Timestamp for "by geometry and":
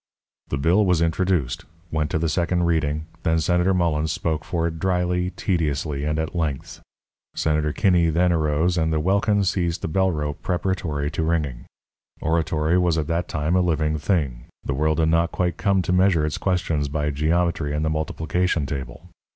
16.87-17.85